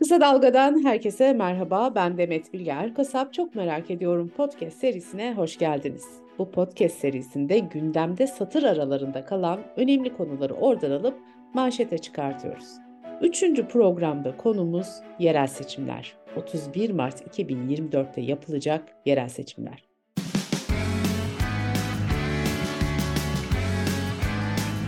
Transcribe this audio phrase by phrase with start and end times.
[0.00, 1.94] Kısa Dalga'dan herkese merhaba.
[1.94, 2.94] Ben Demet Bilger.
[2.94, 6.04] Kasap Çok Merak Ediyorum podcast serisine hoş geldiniz.
[6.38, 11.18] Bu podcast serisinde gündemde satır aralarında kalan önemli konuları oradan alıp
[11.54, 12.66] manşete çıkartıyoruz.
[13.22, 16.16] Üçüncü programda konumuz yerel seçimler.
[16.36, 19.84] 31 Mart 2024'te yapılacak yerel seçimler.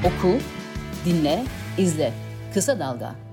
[0.00, 0.38] Oku,
[1.06, 1.42] dinle,
[1.79, 2.12] izle.
[2.54, 3.31] Kısa Dalga.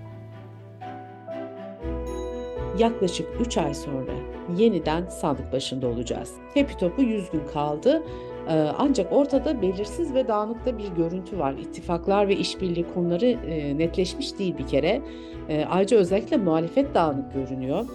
[2.79, 4.11] Yaklaşık 3 ay sonra
[4.57, 6.33] yeniden sandık başında olacağız.
[6.53, 8.03] Hepi topu 100 gün kaldı.
[8.49, 11.53] Ee, ancak ortada belirsiz ve dağınıkta bir görüntü var.
[11.53, 15.01] İttifaklar ve işbirliği konuları e, netleşmiş değil bir kere.
[15.49, 17.85] E, ayrıca özellikle muhalefet dağınık görünüyor.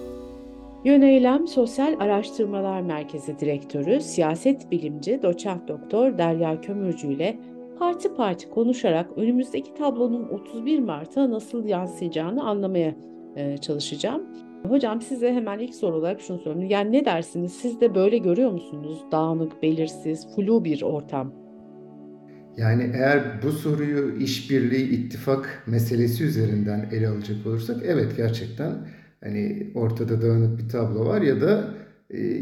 [0.85, 7.38] Yöneylem Sosyal Araştırmalar Merkezi Direktörü, siyaset bilimci doçent doktor Derya Kömürcü ile
[7.79, 12.95] parti parti konuşarak önümüzdeki tablonun 31 Mart'a nasıl yansıyacağını anlamaya
[13.37, 14.23] e, çalışacağım.
[14.68, 16.70] Hocam size hemen ilk soru olarak şunu sorayım.
[16.70, 17.52] Yani ne dersiniz?
[17.52, 18.98] Siz de böyle görüyor musunuz?
[19.12, 21.32] Dağınık, belirsiz, flu bir ortam.
[22.56, 28.73] Yani eğer bu soruyu işbirliği, ittifak meselesi üzerinden ele alacak olursak evet gerçekten
[29.24, 31.65] hani ortada dağınık bir tablo var ya da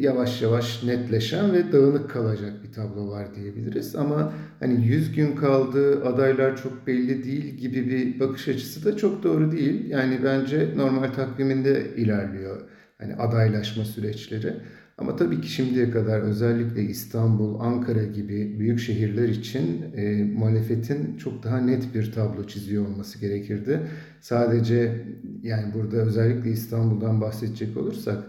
[0.00, 3.96] yavaş yavaş netleşen ve dağınık kalacak bir tablo var diyebiliriz.
[3.96, 9.22] Ama hani 100 gün kaldı, adaylar çok belli değil gibi bir bakış açısı da çok
[9.22, 9.90] doğru değil.
[9.90, 12.60] Yani bence normal takviminde ilerliyor
[12.98, 14.54] hani adaylaşma süreçleri.
[14.98, 21.42] Ama tabii ki şimdiye kadar özellikle İstanbul, Ankara gibi büyük şehirler için e, muhalefetin çok
[21.42, 23.80] daha net bir tablo çiziyor olması gerekirdi.
[24.20, 25.04] Sadece
[25.42, 28.24] yani burada özellikle İstanbul'dan bahsedecek olursak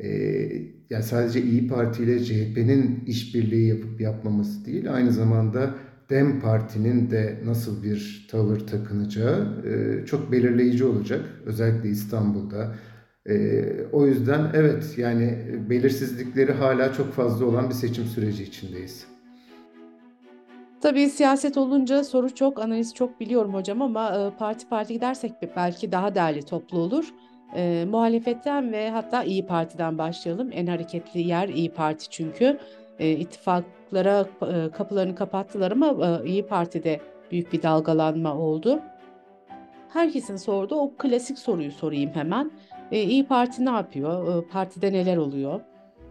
[0.00, 0.08] e,
[0.90, 5.74] yani sadece İyi Parti ile CHP'nin işbirliği yapıp yapmaması değil, aynı zamanda
[6.10, 11.20] DEM Parti'nin de nasıl bir tavır takınacağı e, çok belirleyici olacak.
[11.46, 12.74] Özellikle İstanbul'da.
[13.26, 15.38] E, o yüzden evet yani
[15.70, 19.06] belirsizlikleri hala çok fazla olan bir seçim süreci içindeyiz.
[20.80, 25.92] Tabii siyaset olunca soru çok, analiz çok biliyorum hocam ama e, parti parti gidersek belki
[25.92, 27.14] daha değerli toplu olur.
[27.56, 30.50] E, muhalefetten ve hatta İyi Parti'den başlayalım.
[30.52, 32.58] En hareketli yer İyi Parti çünkü.
[32.98, 37.00] E, ittifaklara e, kapılarını kapattılar ama e, İyi Parti'de
[37.30, 38.80] büyük bir dalgalanma oldu.
[39.88, 42.50] Herkesin sorduğu o klasik soruyu sorayım hemen.
[42.92, 44.38] E, İyi Parti ne yapıyor?
[44.38, 45.60] E, partide neler oluyor?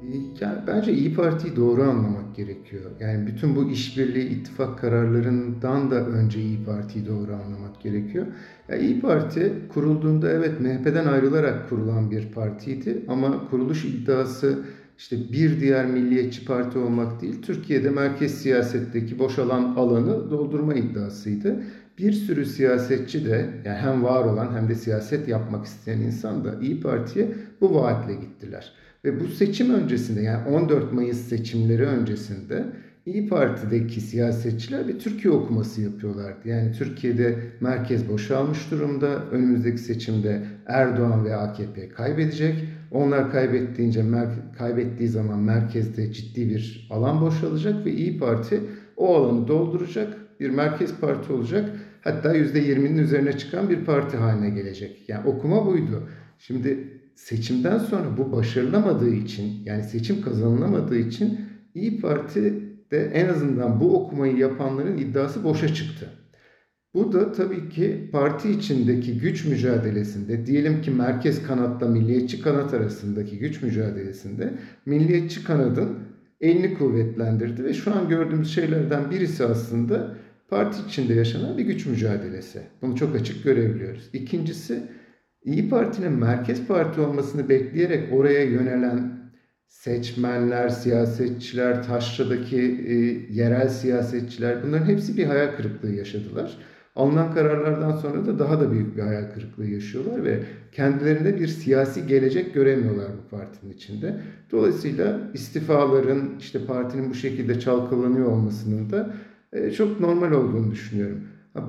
[0.01, 2.91] Yani bence İyi Parti'yi doğru anlamak gerekiyor.
[2.99, 8.27] Yani bütün bu işbirliği, ittifak kararlarından da önce İyi Parti'yi doğru anlamak gerekiyor.
[8.69, 14.65] Yani İyi Parti kurulduğunda evet MHP'den ayrılarak kurulan bir partiydi ama kuruluş iddiası
[14.97, 21.63] işte bir diğer milliyetçi parti olmak değil, Türkiye'de merkez siyasetteki boşalan alanı doldurma iddiasıydı.
[21.97, 26.59] Bir sürü siyasetçi de yani hem var olan hem de siyaset yapmak isteyen insan da
[26.61, 28.73] İyi Parti'ye bu vaatle gittiler.
[29.05, 32.65] Ve bu seçim öncesinde yani 14 Mayıs seçimleri öncesinde
[33.07, 36.49] İyi Parti'deki siyasetçiler bir Türkiye okuması yapıyorlardı.
[36.49, 39.23] Yani Türkiye'de merkez boşalmış durumda.
[39.31, 42.55] Önümüzdeki seçimde Erdoğan ve AKP kaybedecek.
[42.91, 44.05] Onlar kaybettiğince
[44.57, 48.61] kaybettiği zaman merkezde ciddi bir alan boşalacak ve İyi Parti
[48.97, 50.13] o alanı dolduracak.
[50.39, 51.69] Bir merkez parti olacak.
[52.01, 55.09] Hatta %20'nin üzerine çıkan bir parti haline gelecek.
[55.09, 56.09] Yani okuma buydu.
[56.39, 61.39] Şimdi seçimden sonra bu başarılamadığı için yani seçim kazanılamadığı için
[61.73, 62.53] İyi Parti
[62.91, 66.09] de en azından bu okumayı yapanların iddiası boşa çıktı.
[66.93, 73.39] Bu da tabii ki parti içindeki güç mücadelesinde, diyelim ki merkez kanatla milliyetçi kanat arasındaki
[73.39, 74.53] güç mücadelesinde
[74.85, 75.89] milliyetçi kanadın
[76.41, 80.15] elini kuvvetlendirdi ve şu an gördüğümüz şeylerden birisi aslında
[80.49, 82.61] parti içinde yaşanan bir güç mücadelesi.
[82.81, 84.09] Bunu çok açık görebiliyoruz.
[84.13, 84.83] İkincisi
[85.47, 89.11] İyi Parti'nin merkez parti olmasını bekleyerek oraya yönelen
[89.67, 92.93] seçmenler, siyasetçiler, Taşra'daki e,
[93.33, 96.57] yerel siyasetçiler bunların hepsi bir hayal kırıklığı yaşadılar.
[96.95, 102.07] Alınan kararlardan sonra da daha da büyük bir hayal kırıklığı yaşıyorlar ve kendilerinde bir siyasi
[102.07, 104.21] gelecek göremiyorlar bu partinin içinde.
[104.51, 109.13] Dolayısıyla istifaların işte partinin bu şekilde çalkalanıyor olmasının da
[109.53, 111.23] e, çok normal olduğunu düşünüyorum.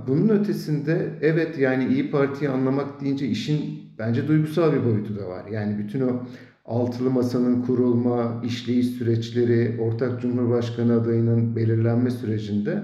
[0.06, 3.60] Bunun ötesinde evet yani İyi Parti'yi anlamak deyince işin
[3.98, 5.46] bence duygusal bir boyutu da var.
[5.46, 6.22] Yani bütün o
[6.64, 12.82] altılı masanın kurulma, işleyiş süreçleri, ortak cumhurbaşkanı adayının belirlenme sürecinde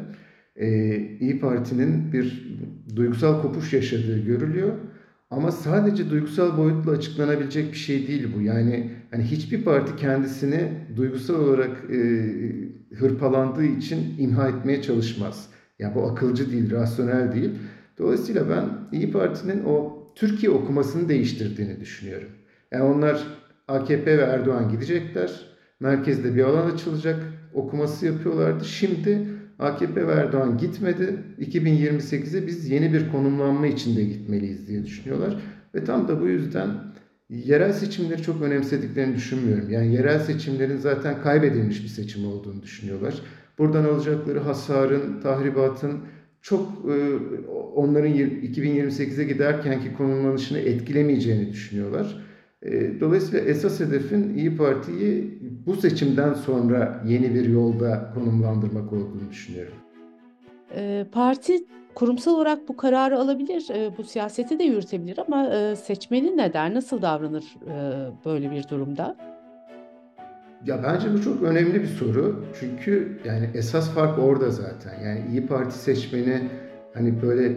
[0.56, 2.56] e, İyi Parti'nin bir
[2.96, 4.72] duygusal kopuş yaşadığı görülüyor.
[5.30, 8.40] Ama sadece duygusal boyutla açıklanabilecek bir şey değil bu.
[8.40, 11.98] Yani hani hiçbir parti kendisini duygusal olarak e,
[12.94, 15.53] hırpalandığı için imha etmeye çalışmaz.
[15.78, 17.50] Yani bu akılcı değil, rasyonel değil.
[17.98, 22.28] Dolayısıyla ben İyi Parti'nin o Türkiye okumasını değiştirdiğini düşünüyorum.
[22.72, 23.26] Yani onlar
[23.68, 25.40] AKP ve Erdoğan gidecekler.
[25.80, 27.20] Merkezde bir alan açılacak.
[27.54, 28.64] Okuması yapıyorlardı.
[28.64, 29.28] Şimdi
[29.58, 31.18] AKP ve Erdoğan gitmedi.
[31.40, 35.36] 2028'e biz yeni bir konumlanma içinde gitmeliyiz diye düşünüyorlar.
[35.74, 36.68] Ve tam da bu yüzden
[37.28, 39.70] yerel seçimleri çok önemsediklerini düşünmüyorum.
[39.70, 43.14] Yani yerel seçimlerin zaten kaybedilmiş bir seçim olduğunu düşünüyorlar.
[43.58, 46.00] Buradan alacakları hasarın, tahribatın
[46.42, 46.96] çok e,
[47.74, 52.24] onların 2028'e giderkenki konumlanışını etkilemeyeceğini düşünüyorlar.
[52.62, 59.74] E, dolayısıyla esas hedefin İyi Parti'yi bu seçimden sonra yeni bir yolda konumlandırmak olduğunu düşünüyorum.
[60.76, 61.64] E, parti
[61.94, 63.68] kurumsal olarak bu kararı alabilir,
[63.98, 67.44] bu siyaseti de yürütebilir ama seçmeni ne der, nasıl davranır
[68.24, 69.16] böyle bir durumda?
[70.66, 72.44] Ya bence bu çok önemli bir soru.
[72.60, 75.00] Çünkü yani esas fark orada zaten.
[75.04, 76.48] Yani İyi Parti seçmeni
[76.94, 77.52] hani böyle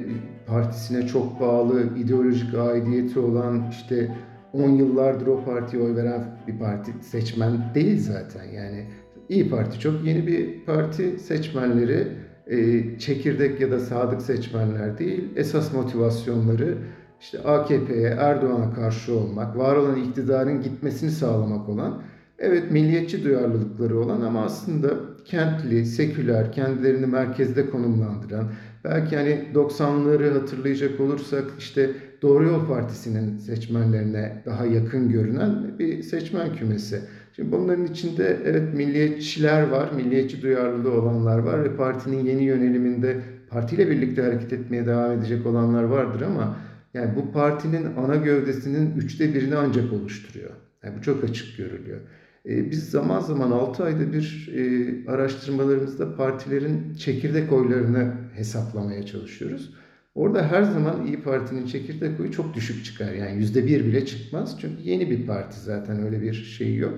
[0.47, 4.15] partisine çok bağlı, ideolojik aidiyeti olan işte
[4.53, 8.43] 10 yıllardır o partiye oy veren bir parti seçmen değil zaten.
[8.43, 8.85] Yani
[9.29, 11.19] İyi Parti çok yeni bir parti.
[11.19, 12.07] Seçmenleri
[12.47, 15.23] e, çekirdek ya da sadık seçmenler değil.
[15.35, 16.77] Esas motivasyonları
[17.21, 22.01] işte AKP'ye, Erdoğan'a karşı olmak, var olan iktidarın gitmesini sağlamak olan
[22.39, 24.89] Evet milliyetçi duyarlılıkları olan ama aslında
[25.25, 28.51] kentli, seküler, kendilerini merkezde konumlandıran,
[28.83, 31.91] belki hani 90'ları hatırlayacak olursak işte
[32.21, 37.01] Doğru Yol Partisi'nin seçmenlerine daha yakın görünen bir seçmen kümesi.
[37.35, 43.17] Şimdi bunların içinde evet milliyetçiler var, milliyetçi duyarlılığı olanlar var ve partinin yeni yöneliminde
[43.49, 46.57] partiyle birlikte hareket etmeye devam edecek olanlar vardır ama
[46.93, 50.51] yani bu partinin ana gövdesinin üçte birini ancak oluşturuyor.
[50.83, 51.99] Yani bu çok açık görülüyor.
[52.47, 59.73] Ee, biz zaman zaman 6 ayda bir e, araştırmalarımızda partilerin çekirdek oylarını hesaplamaya çalışıyoruz.
[60.15, 63.13] Orada her zaman İyi Parti'nin çekirdek oyu çok düşük çıkar.
[63.13, 64.57] Yani yüzde bir bile çıkmaz.
[64.61, 66.93] Çünkü yeni bir parti zaten öyle bir şey yok.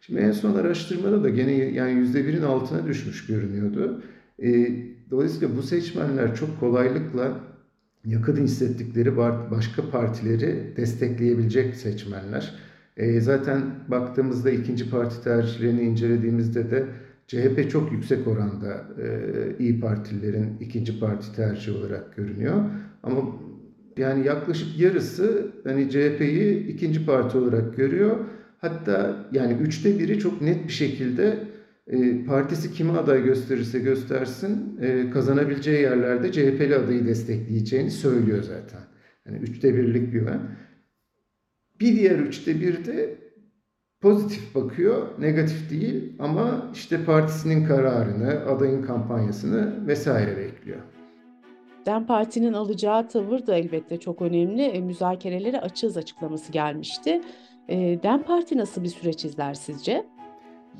[0.00, 4.02] Şimdi en son araştırmada da gene yani yüzde birin altına düşmüş görünüyordu.
[4.42, 4.68] Ee,
[5.10, 7.40] dolayısıyla bu seçmenler çok kolaylıkla
[8.04, 9.16] yakın hissettikleri
[9.50, 12.54] başka partileri destekleyebilecek seçmenler.
[12.96, 16.86] E, zaten baktığımızda ikinci parti tercihlerini incelediğimizde de
[17.26, 19.06] CHP çok yüksek oranda e,
[19.58, 22.64] İyi Partililerin ikinci parti tercihi olarak görünüyor.
[23.02, 23.20] Ama
[23.96, 28.16] yani yaklaşık yarısı hani CHP'yi ikinci parti olarak görüyor.
[28.58, 31.38] Hatta yani üçte biri çok net bir şekilde
[31.86, 38.80] e, partisi kime aday gösterirse göstersin e, kazanabileceği yerlerde CHP'li adayı destekleyeceğini söylüyor zaten.
[39.26, 40.40] Yani üçte birlik bir güven.
[41.82, 43.14] Bir diğer üçte bir de
[44.00, 50.78] pozitif bakıyor, negatif değil ama işte partisinin kararını, adayın kampanyasını vesaire bekliyor.
[51.86, 54.62] DEM Parti'nin alacağı tavır da elbette çok önemli.
[54.62, 57.20] E, müzakerelere açığız açıklaması gelmişti.
[57.68, 59.92] E, DEM Parti nasıl bir süreç izler sizce?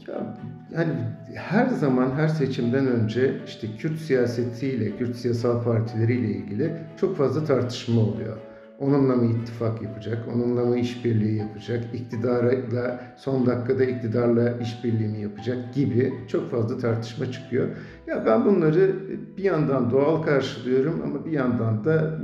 [0.08, 0.37] Ya
[0.75, 0.93] yani
[1.34, 8.00] her zaman her seçimden önce işte Kürt siyasetiyle, Kürt siyasal partileriyle ilgili çok fazla tartışma
[8.00, 8.51] oluyor.
[8.82, 15.75] Onunla mı ittifak yapacak, onunla mı işbirliği yapacak, iktidarla son dakikada iktidarla işbirliği mi yapacak
[15.75, 17.69] gibi çok fazla tartışma çıkıyor.
[18.06, 18.94] Ya ben bunları
[19.37, 22.19] bir yandan doğal karşılıyorum ama bir yandan da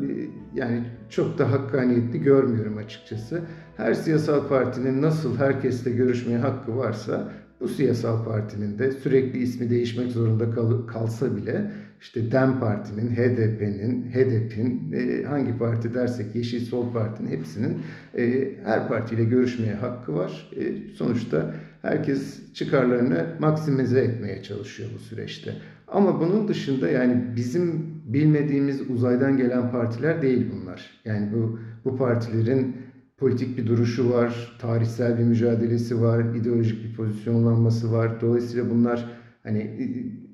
[0.54, 3.42] yani çok da hakkaniyetli görmüyorum açıkçası.
[3.76, 10.12] Her siyasal partinin nasıl herkesle görüşmeye hakkı varsa bu siyasal partinin de sürekli ismi değişmek
[10.12, 16.92] zorunda kal kalsa bile işte DEM Parti'nin, HDP'nin, HDP'nin e, hangi parti dersek Yeşil Sol
[16.92, 17.78] Parti'nin hepsinin
[18.18, 20.50] e, her partiyle görüşmeye hakkı var.
[20.56, 25.54] E, sonuçta herkes çıkarlarını maksimize etmeye çalışıyor bu süreçte.
[25.88, 30.90] Ama bunun dışında yani bizim bilmediğimiz uzaydan gelen partiler değil bunlar.
[31.04, 32.76] Yani bu bu partilerin
[33.16, 38.20] politik bir duruşu var, tarihsel bir mücadelesi var, ideolojik bir pozisyonlanması var.
[38.20, 39.10] Dolayısıyla bunlar
[39.42, 39.76] hani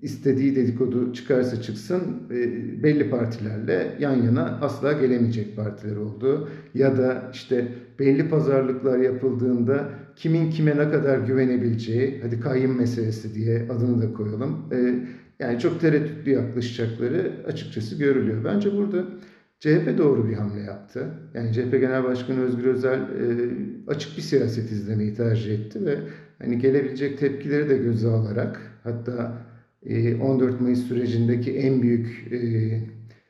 [0.05, 6.49] istediği dedikodu çıkarsa çıksın e, belli partilerle yan yana asla gelemeyecek partiler oldu.
[6.75, 7.69] Ya da işte
[7.99, 14.73] belli pazarlıklar yapıldığında kimin kime ne kadar güvenebileceği, hadi kayyum meselesi diye adını da koyalım.
[14.73, 15.07] E,
[15.39, 18.45] yani çok tereddütlü yaklaşacakları açıkçası görülüyor.
[18.45, 19.05] Bence burada
[19.61, 21.07] CHP doğru bir hamle yaptı.
[21.35, 23.07] Yani CHP Genel Başkanı Özgür Özel e,
[23.87, 25.99] açık bir siyaset izlemeyi tercih etti ve
[26.39, 29.45] hani gelebilecek tepkileri de göze alarak hatta
[29.87, 32.81] 14 e, Mayıs sürecindeki en büyük e,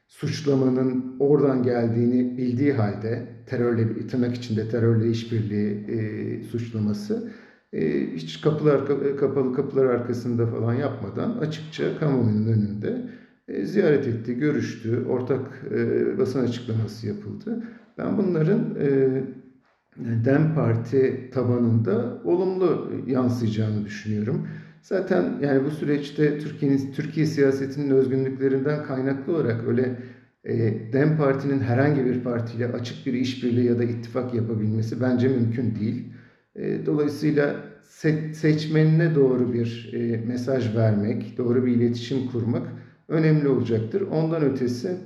[0.08, 7.32] suçlamanın oradan geldiğini bildiği halde terörle tırnak içinde terörle işbirliği e, suçlaması
[7.72, 13.02] e, hiç kapılar kapalı kapılar arkasında falan yapmadan açıkça kamuoyunun önünde
[13.64, 15.62] ziyaret etti, görüştü, ortak
[16.18, 17.62] basın açıklaması yapıldı.
[17.98, 18.76] Ben bunların
[19.96, 24.48] Dem Parti tabanında olumlu yansıyacağını düşünüyorum.
[24.84, 29.96] Zaten yani bu süreçte Türkiye'nin Türkiye siyasetinin özgünlüklerinden kaynaklı olarak öyle
[30.44, 30.54] e,
[30.92, 36.04] Dem Parti'nin herhangi bir partiyle açık bir işbirliği ya da ittifak yapabilmesi bence mümkün değil.
[36.56, 42.68] E, dolayısıyla se seçmenine doğru bir e, mesaj vermek, doğru bir iletişim kurmak
[43.08, 44.00] önemli olacaktır.
[44.00, 44.96] Ondan ötesi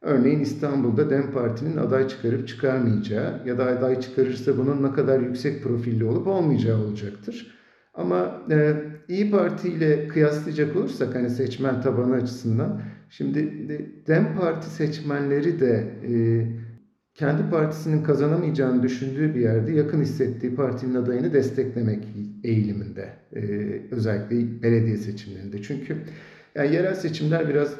[0.00, 5.62] örneğin İstanbul'da Dem Parti'nin aday çıkarıp çıkarmayacağı ya da aday çıkarırsa bunun ne kadar yüksek
[5.62, 7.61] profilli olup olmayacağı olacaktır.
[7.94, 8.74] Ama e,
[9.08, 12.80] İyi Parti ile kıyaslayacak olursak hani seçmen tabanı açısından
[13.10, 13.40] şimdi
[14.06, 16.12] Dem Parti seçmenleri de e,
[17.14, 22.04] kendi partisinin kazanamayacağını düşündüğü bir yerde yakın hissettiği partinin adayını desteklemek
[22.44, 23.08] eğiliminde.
[23.36, 23.40] E,
[23.90, 25.62] özellikle belediye seçimlerinde.
[25.62, 25.96] Çünkü
[26.54, 27.76] yani yerel seçimler biraz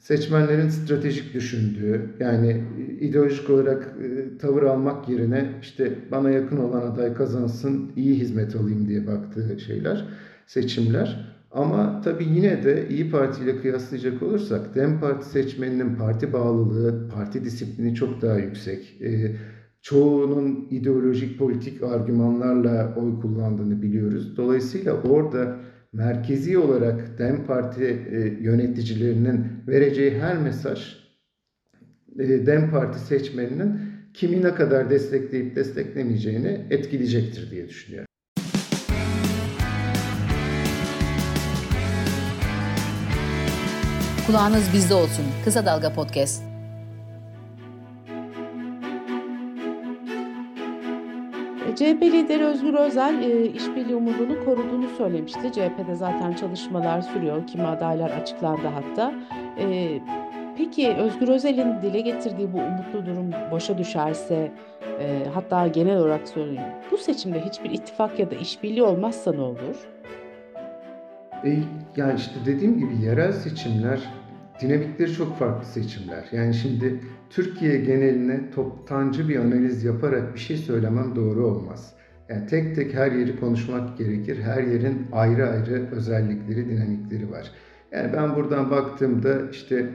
[0.00, 2.64] seçmenlerin stratejik düşündüğü, yani
[3.00, 8.88] ideolojik olarak e, tavır almak yerine işte bana yakın olan aday kazansın, iyi hizmet alayım
[8.88, 10.06] diye baktığı şeyler,
[10.46, 11.30] seçimler.
[11.50, 17.44] Ama tabii yine de İyi Parti ile kıyaslayacak olursak Dem Parti seçmeninin parti bağlılığı, parti
[17.44, 19.02] disiplini çok daha yüksek.
[19.02, 19.36] E,
[19.82, 24.36] çoğunun ideolojik politik argümanlarla oy kullandığını biliyoruz.
[24.36, 25.56] Dolayısıyla orada
[25.92, 30.96] merkezi olarak DEM Parti e, yöneticilerinin vereceği her mesaj
[32.18, 33.80] e, DEM Parti seçmeninin
[34.14, 38.06] kimi ne kadar destekleyip desteklemeyeceğini etkileyecektir diye düşünüyorum.
[44.26, 45.24] Kulağınız bizde olsun.
[45.44, 46.49] Kısa Dalga Podcast.
[51.80, 55.52] CHP lideri Özgür Özel e, işbirliği umudunu koruduğunu söylemişti.
[55.52, 57.46] CHP'de zaten çalışmalar sürüyor.
[57.46, 59.14] Kimi adaylar açıklandı hatta.
[59.58, 59.98] E,
[60.56, 64.52] peki Özgür Özel'in dile getirdiği bu umutlu durum boşa düşerse
[65.00, 66.72] e, hatta genel olarak söyleyeyim.
[66.90, 69.88] Bu seçimde hiçbir ittifak ya da işbirliği olmazsa ne olur?
[71.44, 71.58] E,
[71.96, 74.00] yani işte dediğim gibi yerel seçimler
[74.60, 76.28] dinamikleri çok farklı seçimler.
[76.32, 77.00] Yani şimdi
[77.30, 81.92] Türkiye geneline toptancı bir analiz yaparak bir şey söylemem doğru olmaz.
[82.28, 84.38] Yani tek tek her yeri konuşmak gerekir.
[84.42, 87.50] Her yerin ayrı ayrı özellikleri, dinamikleri var.
[87.92, 89.90] Yani ben buradan baktığımda işte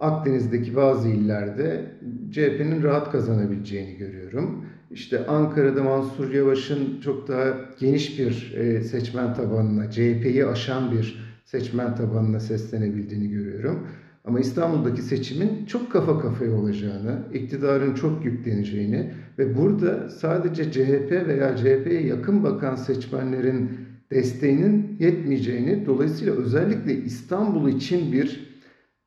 [0.00, 1.84] Akdeniz'deki bazı illerde
[2.30, 4.64] CHP'nin rahat kazanabileceğini görüyorum.
[4.90, 11.96] İşte Ankara'da Mansur Yavaş'ın çok daha geniş bir e, seçmen tabanına, CHP'yi aşan bir seçmen
[11.96, 13.86] tabanına seslenebildiğini görüyorum.
[14.28, 21.56] Ama İstanbul'daki seçimin çok kafa kafaya olacağını, iktidarın çok yükleneceğini ve burada sadece CHP veya
[21.56, 23.70] CHP'ye yakın bakan seçmenlerin
[24.10, 28.58] desteğinin yetmeyeceğini, dolayısıyla özellikle İstanbul için bir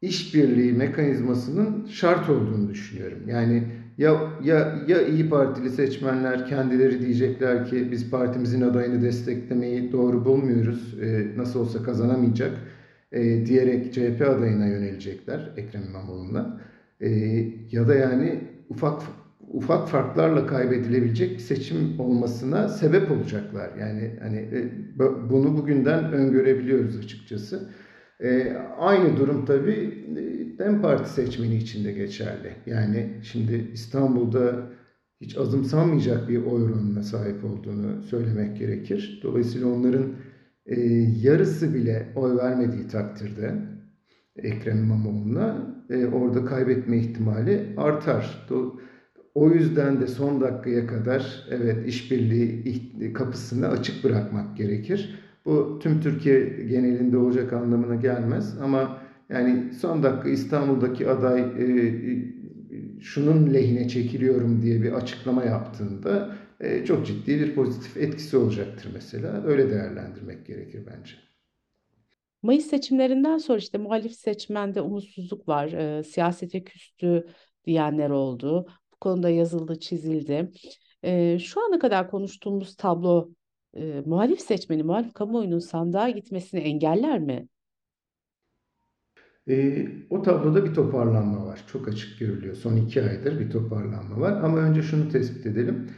[0.01, 3.19] işbirliği mekanizmasının şart olduğunu düşünüyorum.
[3.27, 3.63] Yani
[3.97, 10.95] ya ya ya iyi Partili seçmenler kendileri diyecekler ki biz partimizin adayını desteklemeyi doğru bulmuyoruz.
[11.01, 12.51] E, nasıl olsa kazanamayacak
[13.11, 16.61] e, diyerek CHP adayına yönelecekler Ekrem İmamoğlu'na.
[17.01, 17.09] E,
[17.71, 18.39] ya da yani
[18.69, 19.01] ufak
[19.53, 23.69] ufak farklarla kaybedilebilecek bir seçim olmasına sebep olacaklar.
[23.79, 24.71] Yani hani e,
[25.29, 27.69] bunu bugünden öngörebiliyoruz açıkçası.
[28.19, 32.51] E, aynı durum tabii e, DEM Parti seçmeni için de geçerli.
[32.65, 34.69] Yani şimdi İstanbul'da
[35.21, 39.19] hiç azımsanmayacak bir oy oranına sahip olduğunu söylemek gerekir.
[39.23, 40.05] Dolayısıyla onların
[40.65, 40.81] e,
[41.21, 43.55] yarısı bile oy vermediği takdirde
[44.35, 48.47] Ekrem İmamoğlu'na e, orada kaybetme ihtimali artar.
[49.35, 55.19] O yüzden de son dakikaya kadar evet işbirliği kapısını açık bırakmak gerekir.
[55.45, 56.39] Bu tüm Türkiye
[56.69, 58.97] genelinde olacak anlamına gelmez ama
[59.29, 61.65] yani son dakika İstanbul'daki aday e,
[63.01, 66.40] şunun lehine çekiliyorum diye bir açıklama yaptığında e,
[66.87, 69.43] çok ciddi bir pozitif etkisi olacaktır mesela.
[69.45, 71.15] Öyle değerlendirmek gerekir bence.
[72.43, 75.71] Mayıs seçimlerinden sonra işte muhalif seçmende umutsuzluk var.
[75.71, 77.27] E, siyasete küstü
[77.65, 78.65] diyenler oldu.
[78.93, 80.51] Bu konuda yazıldı, çizildi.
[81.03, 83.29] E, şu ana kadar konuştuğumuz tablo
[83.73, 87.47] e, muhalif seçmeni, muhalif kamuoyunun sandığa gitmesini engeller mi?
[89.47, 91.63] E, o tabloda bir toparlanma var.
[91.67, 92.55] Çok açık görülüyor.
[92.55, 94.43] Son iki aydır bir toparlanma var.
[94.43, 95.91] Ama önce şunu tespit edelim.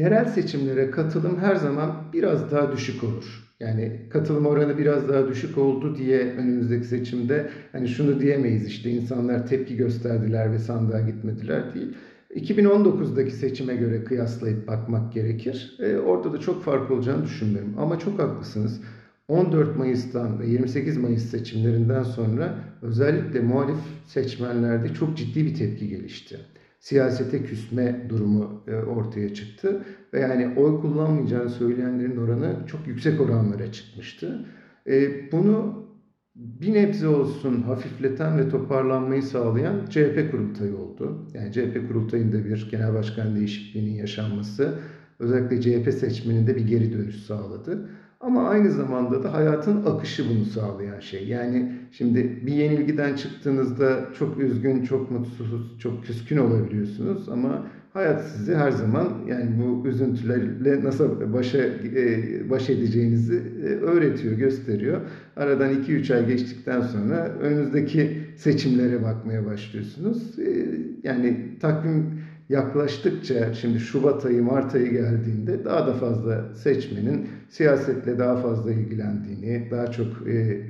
[0.00, 3.50] Yerel seçimlere katılım her zaman biraz daha düşük olur.
[3.60, 9.46] Yani katılım oranı biraz daha düşük oldu diye önümüzdeki seçimde hani şunu diyemeyiz işte insanlar
[9.46, 11.94] tepki gösterdiler ve sandığa gitmediler değil.
[12.34, 15.76] 2019'daki seçime göre kıyaslayıp bakmak gerekir.
[15.78, 17.74] E, orada da çok fark olacağını düşünmüyorum.
[17.78, 18.80] Ama çok haklısınız.
[19.28, 26.36] 14 Mayıs'tan ve 28 Mayıs seçimlerinden sonra özellikle muhalif seçmenlerde çok ciddi bir tepki gelişti.
[26.80, 29.84] Siyasete küsme durumu e, ortaya çıktı.
[30.14, 34.46] Ve yani oy kullanmayacağını söyleyenlerin oranı çok yüksek oranlara çıkmıştı.
[34.86, 35.86] E, bunu
[36.34, 41.26] bir nebze olsun hafifleten ve toparlanmayı sağlayan CHP kurultayı oldu.
[41.34, 44.78] Yani CHP kurultayında bir genel başkan değişikliğinin yaşanması
[45.18, 47.88] özellikle CHP seçmeninde bir geri dönüş sağladı.
[48.20, 51.28] Ama aynı zamanda da hayatın akışı bunu sağlayan şey.
[51.28, 58.56] Yani şimdi bir yenilgiden çıktığınızda çok üzgün, çok mutsuz, çok küskün olabiliyorsunuz ama hayat size
[58.56, 65.00] her zaman yani bu üzüntülerle nasıl başa e, baş edeceğinizi e, öğretiyor, gösteriyor.
[65.36, 70.38] Aradan 2-3 ay geçtikten sonra önünüzdeki seçimlere bakmaya başlıyorsunuz.
[70.38, 70.66] E,
[71.02, 72.20] yani takvim
[72.50, 79.70] yaklaştıkça şimdi Şubat ayı, Mart ayı geldiğinde daha da fazla seçmenin siyasetle daha fazla ilgilendiğini,
[79.70, 80.60] daha çok e,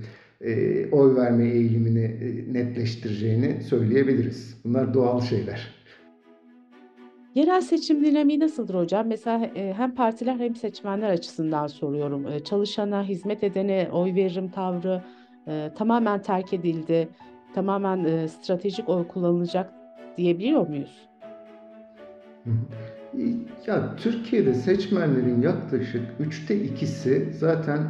[0.41, 4.61] e, oy verme eğilimini e, netleştireceğini söyleyebiliriz.
[4.65, 5.81] Bunlar doğal şeyler.
[7.35, 9.07] Yerel seçim dinamiği nasıldır hocam?
[9.07, 12.29] Mesela e, hem partiler hem seçmenler açısından soruyorum.
[12.29, 15.03] E, çalışana, hizmet edene oy veririm tavrı
[15.49, 17.09] e, tamamen terk edildi,
[17.55, 19.73] tamamen stratejik oy kullanılacak
[20.19, 21.10] diyebiliyor muyuz?
[23.67, 27.81] Ya Türkiye'de seçmenlerin yaklaşık üçte ikisi zaten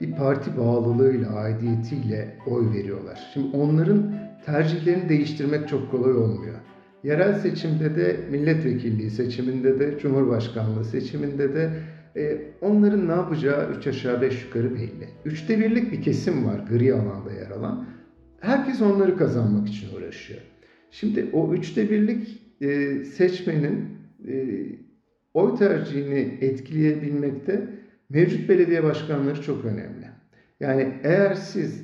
[0.00, 3.30] bir parti bağlılığıyla, aidiyetiyle oy veriyorlar.
[3.34, 4.14] Şimdi onların
[4.46, 6.54] tercihlerini değiştirmek çok kolay olmuyor.
[7.04, 11.70] Yerel seçimde de milletvekilliği seçiminde de cumhurbaşkanlığı seçiminde de
[12.16, 15.08] e, onların ne yapacağı üç aşağı beş yukarı belli.
[15.24, 17.86] Üçte birlik bir kesim var gri alanda yer alan.
[18.40, 20.40] Herkes onları kazanmak için uğraşıyor.
[20.90, 23.97] Şimdi o üçte birlik e, seçmenin
[25.34, 27.68] oy tercihini etkileyebilmekte
[28.08, 30.08] mevcut belediye başkanları çok önemli.
[30.60, 31.82] Yani eğer siz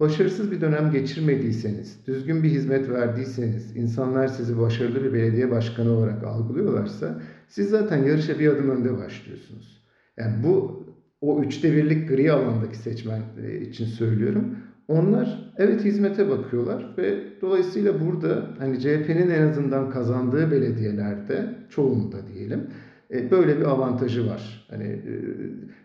[0.00, 6.24] başarısız bir dönem geçirmediyseniz, düzgün bir hizmet verdiyseniz, insanlar sizi başarılı bir belediye başkanı olarak
[6.24, 9.82] algılıyorlarsa siz zaten yarışa bir adım önde başlıyorsunuz.
[10.16, 10.86] Yani bu
[11.20, 14.56] o üçte birlik gri alandaki seçmen e, için söylüyorum.
[14.88, 22.66] Onlar evet hizmete bakıyorlar ve dolayısıyla burada hani CHP'nin en azından kazandığı belediyelerde çoğunda diyelim
[23.10, 24.66] e, böyle bir avantajı var.
[24.70, 25.12] Hani e,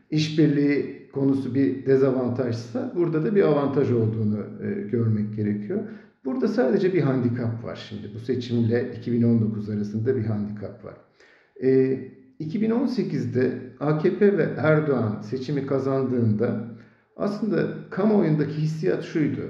[0.10, 5.80] işbirliği konusu bir dezavantajsa burada da bir avantaj olduğunu e, görmek gerekiyor.
[6.26, 8.14] Burada sadece bir handikap var şimdi.
[8.16, 10.96] Bu seçimle 2019 arasında bir handikap var.
[12.40, 16.74] 2018'de AKP ve Erdoğan seçimi kazandığında
[17.18, 19.42] aslında kamuoyundaki hissiyat şuydu.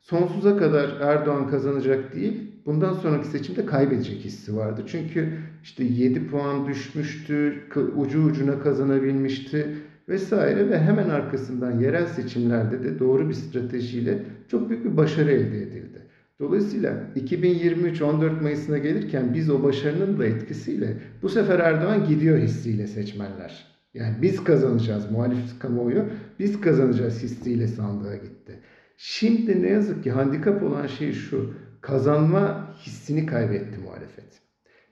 [0.00, 4.82] Sonsuza kadar Erdoğan kazanacak değil, bundan sonraki seçimde kaybedecek hissi vardı.
[4.86, 5.28] Çünkü
[5.62, 7.54] işte 7 puan düşmüştü,
[7.96, 9.66] ucu ucuna kazanabilmişti
[10.08, 15.62] vesaire ve hemen arkasından yerel seçimlerde de doğru bir stratejiyle çok büyük bir başarı elde
[15.62, 16.02] edildi.
[16.40, 22.86] Dolayısıyla 2023 14 Mayıs'ına gelirken biz o başarının da etkisiyle bu sefer Erdoğan gidiyor hissiyle
[22.86, 23.71] seçmenler.
[23.94, 26.04] Yani biz kazanacağız muhalif kamuoyu,
[26.38, 28.58] biz kazanacağız hissiyle sandığa gitti.
[28.96, 34.40] Şimdi ne yazık ki handikap olan şey şu, kazanma hissini kaybetti muhalefet.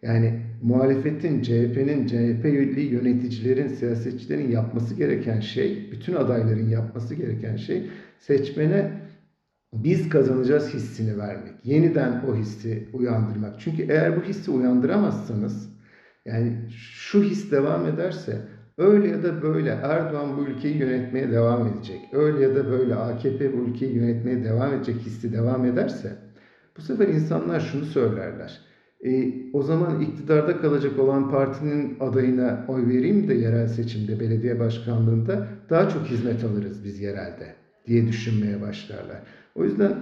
[0.02, 8.90] Yani muhalefetin, CHP'nin, CHP'li yöneticilerin, siyasetçilerin yapması gereken şey, bütün adayların yapması gereken şey seçmene
[9.72, 11.54] biz kazanacağız hissini vermek.
[11.64, 13.60] Yeniden o hissi uyandırmak.
[13.60, 15.70] Çünkü eğer bu hissi uyandıramazsanız,
[16.24, 18.38] yani şu his devam ederse
[18.80, 22.00] Öyle ya da böyle Erdoğan bu ülkeyi yönetmeye devam edecek.
[22.12, 26.16] Öyle ya da böyle AKP bu ülkeyi yönetmeye devam edecek hissi devam ederse
[26.76, 28.60] bu sefer insanlar şunu söylerler.
[29.04, 35.46] E, o zaman iktidarda kalacak olan partinin adayına oy vereyim de yerel seçimde, belediye başkanlığında
[35.70, 37.54] daha çok hizmet alırız biz yerelde
[37.86, 39.22] diye düşünmeye başlarlar.
[39.54, 39.92] O yüzden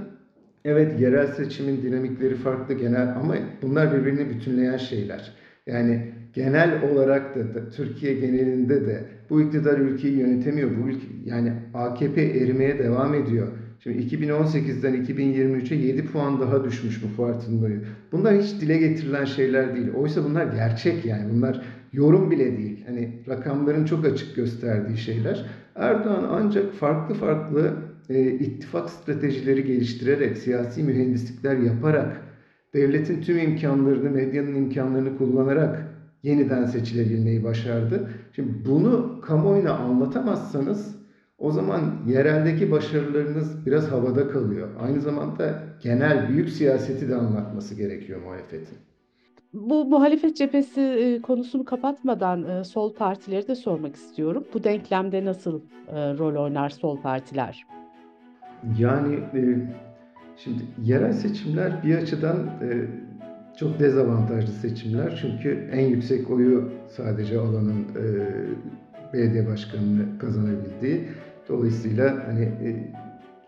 [0.65, 5.33] evet yerel seçimin dinamikleri farklı genel ama bunlar birbirini bütünleyen şeyler.
[5.67, 10.71] Yani genel olarak da, da Türkiye genelinde de bu iktidar ülkeyi yönetemiyor.
[10.83, 13.49] Bu ülke yani AKP erimeye devam ediyor.
[13.81, 17.81] Şimdi 2018'den 2023'e 7 puan daha düşmüş bu Fuat'ın boyu.
[18.13, 19.89] Bunlar hiç dile getirilen şeyler değil.
[19.97, 21.35] Oysa bunlar gerçek yani.
[21.35, 22.85] Bunlar yorum bile değil.
[22.87, 25.47] Hani rakamların çok açık gösterdiği şeyler.
[25.77, 27.73] Erdoğan ancak farklı farklı
[28.09, 32.21] e, ittifak stratejileri geliştirerek, siyasi mühendislikler yaparak,
[32.75, 35.88] devletin tüm imkanlarını, medyanın imkanlarını kullanarak
[36.23, 38.11] yeniden seçilebilmeyi başardı.
[38.33, 40.99] Şimdi bunu kamuoyuna anlatamazsanız
[41.39, 44.69] o zaman yereldeki başarılarınız biraz havada kalıyor.
[44.81, 48.79] Aynı zamanda genel büyük siyaseti de anlatması gerekiyor muhalefetin.
[49.53, 54.45] Bu muhalefet cephesi e, konusunu kapatmadan e, sol partileri de sormak istiyorum.
[54.55, 57.67] Bu denklemde nasıl e, rol oynar sol partiler?
[58.79, 59.19] Yani
[60.37, 62.37] şimdi yerel seçimler bir açıdan
[63.59, 68.05] çok dezavantajlı seçimler çünkü en yüksek oyu sadece alanın e,
[69.13, 71.09] belediye başkanını kazanabildiği.
[71.49, 72.93] Dolayısıyla hani e,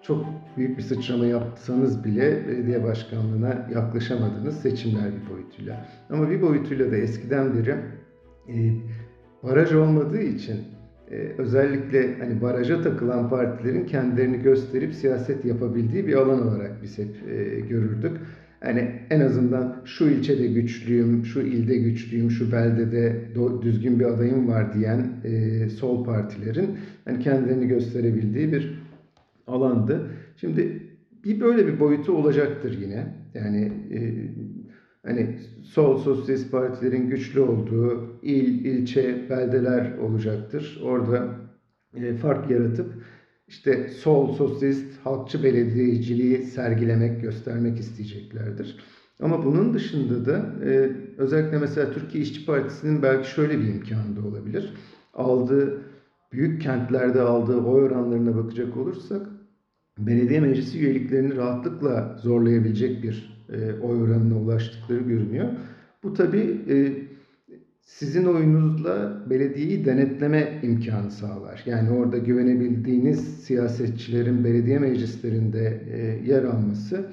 [0.02, 5.86] çok büyük bir sıçrama yapsanız bile belediye başkanlığına yaklaşamadığınız seçimler bir boyutuyla.
[6.10, 7.76] Ama bir boyutuyla da eskiden beri
[8.48, 8.56] e,
[9.42, 10.56] baraj olmadığı için
[11.10, 17.28] e, özellikle hani baraja takılan partilerin kendilerini gösterip siyaset yapabildiği bir alan olarak biz hep
[17.28, 18.16] e, görürdük.
[18.60, 23.16] Hani en azından şu ilçede güçlüyüm, şu ilde güçlüyüm, şu beldede
[23.62, 28.82] düzgün bir adayım var diyen e, sol partilerin hani kendilerini gösterebildiği bir
[29.46, 30.10] alandı.
[30.36, 30.82] Şimdi
[31.24, 33.14] bir böyle bir boyutu olacaktır yine.
[33.34, 33.98] Yani e,
[35.06, 40.80] hani sol sosyalist partilerin güçlü olduğu il, ilçe, beldeler olacaktır.
[40.84, 41.28] Orada
[41.94, 42.94] e, fark yaratıp
[43.50, 48.76] işte sol sosyalist halkçı belediyeciliği sergilemek, göstermek isteyeceklerdir.
[49.22, 54.28] Ama bunun dışında da e, özellikle mesela Türkiye İşçi Partisi'nin belki şöyle bir imkanı da
[54.28, 54.74] olabilir.
[55.14, 55.82] Aldığı
[56.32, 59.26] büyük kentlerde aldığı oy oranlarına bakacak olursak
[59.98, 65.48] belediye meclisi üyeliklerini rahatlıkla zorlayabilecek bir e, oy oranına ulaştıkları görünüyor.
[66.02, 66.76] Bu tabii e,
[67.90, 71.62] sizin oyunuzla belediyeyi denetleme imkanı sağlar.
[71.66, 77.12] Yani orada güvenebildiğiniz siyasetçilerin belediye meclislerinde e, yer alması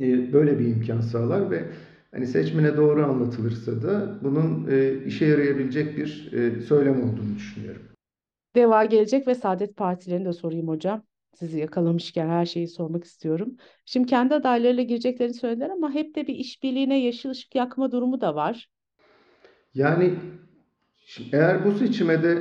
[0.00, 1.64] e, böyle bir imkan sağlar ve
[2.10, 6.30] hani seçmene doğru anlatılırsa da bunun e, işe yarayabilecek bir
[6.60, 7.82] söylem olduğunu düşünüyorum.
[8.56, 11.02] Deva Gelecek ve Saadet Partilerini de sorayım hocam
[11.34, 13.56] sizi yakalamışken her şeyi sormak istiyorum.
[13.84, 18.34] Şimdi kendi adaylarıyla gireceklerini söylediler ama hep de bir işbirliğine yeşil ışık yakma durumu da
[18.34, 18.68] var.
[19.76, 20.14] Yani
[21.32, 22.38] eğer bu seçime de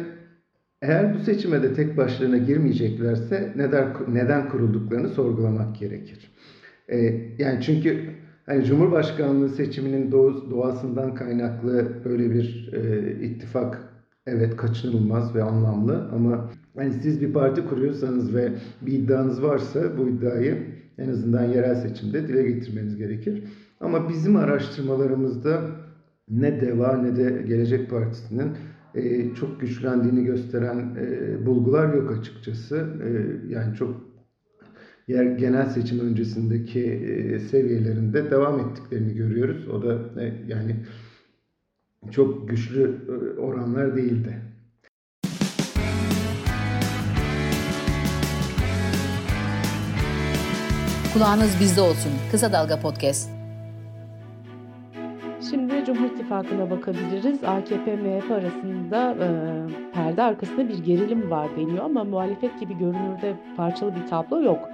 [0.81, 6.31] eğer bu seçime de tek başlarına girmeyeceklerse neden neden kurulduklarını sorgulamak gerekir.
[6.89, 6.97] Ee,
[7.39, 8.05] yani çünkü
[8.45, 10.11] hani Cumhurbaşkanlığı seçiminin
[10.51, 13.93] doğasından kaynaklı böyle bir e, ittifak
[14.27, 20.07] evet kaçınılmaz ve anlamlı ama hani siz bir parti kuruyorsanız ve bir iddianız varsa bu
[20.09, 20.57] iddiayı
[20.97, 23.43] en azından yerel seçimde dile getirmeniz gerekir.
[23.79, 25.61] Ama bizim araştırmalarımızda
[26.29, 28.51] ne DEVA ne de Gelecek Partisi'nin
[28.95, 32.87] e, çok güçlendiğini gösteren e, bulgular yok açıkçası.
[33.03, 33.09] E,
[33.53, 34.01] yani çok
[35.07, 36.81] yer genel seçim öncesindeki
[37.51, 39.67] seviyelerinde devam ettiklerini görüyoruz.
[39.67, 39.99] O da
[40.47, 40.75] yani
[42.11, 42.91] çok güçlü
[43.39, 44.41] oranlar değildi.
[51.13, 52.11] Kulağınız bizde olsun.
[52.31, 53.34] Kısa Dalga Podcast.
[55.85, 57.43] Şimdi Cumhur İttifakı'na bakabiliriz.
[57.43, 59.27] AKP-MHP arasında e,
[59.93, 64.69] perde arkasında bir gerilim var deniyor ama muhalefet gibi görünürde parçalı bir tablo yok.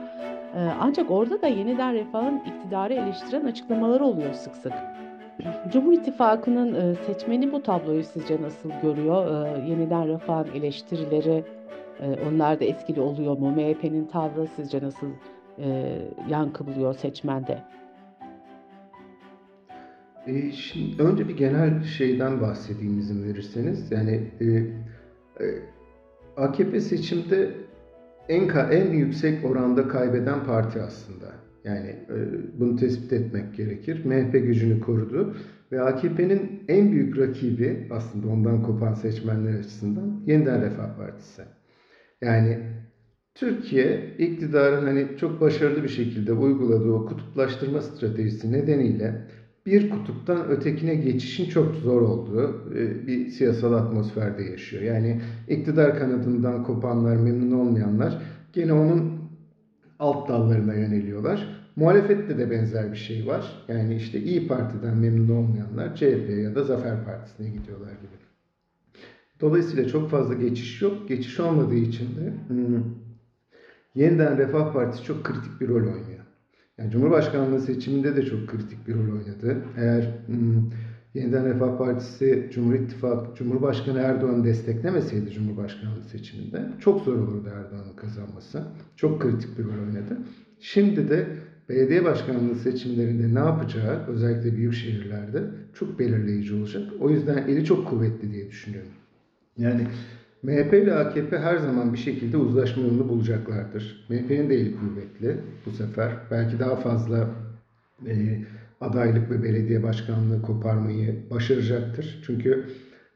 [0.55, 4.73] E, ancak orada da yeniden refahın iktidarı eleştiren açıklamaları oluyor sık sık.
[5.73, 9.45] Cumhur İttifakı'nın e, seçmeni bu tabloyu sizce nasıl görüyor?
[9.45, 11.43] E, yeniden refahın eleştirileri
[11.99, 13.51] e, onlar da etkili oluyor mu?
[13.51, 15.07] MHP'nin tavrı sizce nasıl
[16.29, 17.57] yankı buluyor seçmende?
[20.27, 23.91] E, şimdi önce bir genel şeyden bahsedeyim izin verirseniz.
[23.91, 24.65] Yani e, e,
[26.37, 27.51] AKP seçimde
[28.29, 31.31] en en yüksek oranda kaybeden parti aslında.
[31.63, 32.15] Yani e,
[32.59, 34.05] bunu tespit etmek gerekir.
[34.05, 35.35] MHP gücünü korudu
[35.71, 41.41] ve AKP'nin en büyük rakibi aslında ondan kopan seçmenler açısından Yeniden Refah Partisi.
[42.21, 42.59] Yani
[43.35, 49.27] Türkiye iktidarın hani çok başarılı bir şekilde uyguladığı o kutuplaştırma stratejisi nedeniyle
[49.65, 54.83] bir kutuptan ötekine geçişin çok zor olduğu e, bir siyasal atmosferde yaşıyor.
[54.83, 58.21] Yani iktidar kanadından kopanlar, memnun olmayanlar
[58.53, 59.21] gene onun
[59.99, 61.61] alt dallarına yöneliyorlar.
[61.75, 63.65] Muhalefette de benzer bir şey var.
[63.67, 68.21] Yani işte İyi Parti'den memnun olmayanlar CHP ya da Zafer Partisi'ne gidiyorlar gibi.
[69.41, 71.09] Dolayısıyla çok fazla geçiş yok.
[71.09, 72.83] Geçiş olmadığı için de hmm,
[73.95, 76.20] yeniden Refah Partisi çok kritik bir rol oynuyor.
[76.77, 79.63] Yani Cumhurbaşkanlığı seçiminde de çok kritik bir rol oynadı.
[79.77, 80.69] Eğer hmm,
[81.13, 88.63] Yeniden Refah Partisi Cumhur İttifakı Cumhurbaşkanı Erdoğan'ı desteklemeseydi Cumhurbaşkanlığı seçiminde çok zor olurdu Erdoğan'ın kazanması.
[88.95, 90.17] Çok kritik bir rol oynadı.
[90.59, 91.27] Şimdi de
[91.69, 96.83] belediye başkanlığı seçimlerinde ne yapacağı özellikle büyük şehirlerde çok belirleyici olacak.
[96.99, 98.91] O yüzden eli çok kuvvetli diye düşünüyorum.
[99.57, 99.87] Yani
[100.43, 104.05] MHP ile AKP her zaman bir şekilde uzlaşma yolunu bulacaklardır.
[104.09, 106.11] MHP'nin de eli kuvvetli bu sefer.
[106.31, 107.29] Belki daha fazla
[108.07, 108.41] e,
[108.81, 112.23] adaylık ve belediye başkanlığı koparmayı başaracaktır.
[112.25, 112.65] Çünkü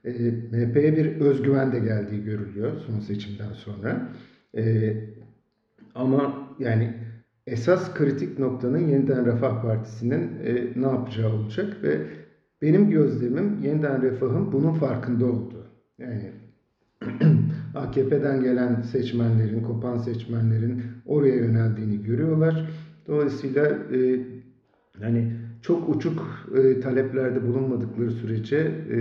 [0.06, 0.12] e,
[0.52, 4.10] MHP'ye bir özgüven de geldiği görülüyor son seçimden sonra.
[4.58, 4.94] E,
[5.96, 6.94] ama yani
[7.48, 12.02] esas kritik noktanın Yeniden Refah Partisi'nin e, ne yapacağı olacak ve
[12.62, 15.68] benim gözlemim Yeniden Refah'ın bunun farkında oldu.
[15.98, 16.32] Yani
[17.76, 22.70] AKP'den gelen seçmenlerin, kopan seçmenlerin oraya yöneldiğini görüyorlar.
[23.08, 24.20] Dolayısıyla e,
[25.02, 28.58] hani çok uçuk e, taleplerde bulunmadıkları sürece
[28.92, 29.00] e,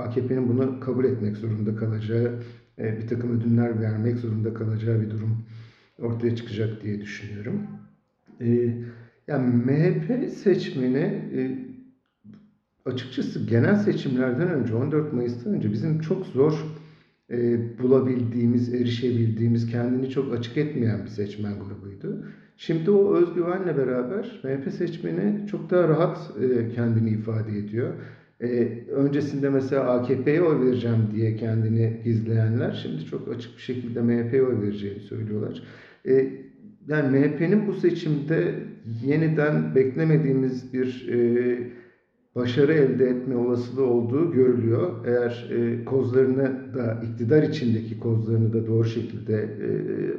[0.00, 2.32] AKP'nin bunu kabul etmek zorunda kalacağı,
[2.78, 5.44] e, bir takım ödünler vermek zorunda kalacağı bir durum
[5.98, 7.62] ortaya çıkacak diye düşünüyorum.
[8.40, 8.74] E,
[9.28, 10.98] yani MHP seçmeni
[11.34, 11.40] e,
[12.84, 16.64] açıkçası genel seçimlerden önce 14 Mayıs'tan önce bizim çok zor
[17.30, 22.24] e, bulabildiğimiz, erişebildiğimiz, kendini çok açık etmeyen bir seçmen grubuydu.
[22.56, 27.92] Şimdi o özgüvenle beraber MHP seçmeni çok daha rahat e, kendini ifade ediyor.
[28.40, 28.46] E,
[28.90, 34.62] öncesinde mesela AKP'ye oy vereceğim diye kendini gizleyenler şimdi çok açık bir şekilde MHP'ye oy
[34.62, 35.62] vereceğini söylüyorlar.
[36.06, 36.32] E,
[36.88, 38.54] yani MHP'nin bu seçimde
[39.04, 41.58] yeniden beklemediğimiz bir e,
[42.34, 45.06] başarı elde etme olasılığı olduğu görülüyor.
[45.06, 49.68] Eğer e, kozlarını da iktidar içindeki kozlarını da doğru şekilde e,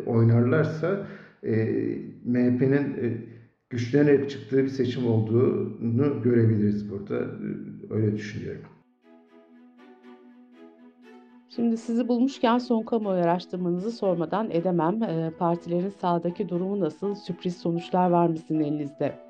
[0.10, 1.08] oynarlarsa
[1.43, 1.56] e,
[2.25, 3.17] MHP'nin e,
[3.69, 7.25] güçlenerek çıktığı bir seçim olduğunu görebiliriz burada.
[7.89, 8.62] Öyle düşünüyorum.
[11.49, 15.04] Şimdi sizi bulmuşken son kamuoyu araştırmanızı sormadan edemem.
[15.04, 17.15] E, partilerin sağdaki durumu nasıl?
[17.15, 19.25] Sürpriz sonuçlar var mı sizin elinizde?